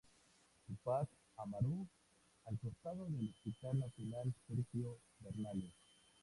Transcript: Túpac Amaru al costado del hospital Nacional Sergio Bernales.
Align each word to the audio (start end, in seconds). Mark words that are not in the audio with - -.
Túpac 0.65 1.07
Amaru 1.37 1.85
al 2.47 2.57
costado 2.57 3.05
del 3.05 3.29
hospital 3.29 3.77
Nacional 3.77 4.33
Sergio 4.47 4.97
Bernales. 5.19 5.75